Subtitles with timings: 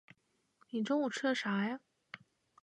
[0.71, 1.79] 你中午吃的啥啊？